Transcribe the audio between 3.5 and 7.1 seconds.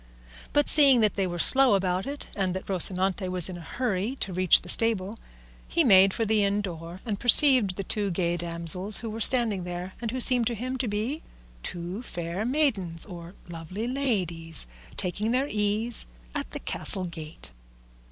a hurry to reach the stable, he made for the inn door,